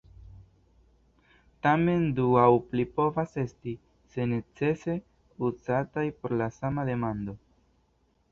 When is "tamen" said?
1.65-2.05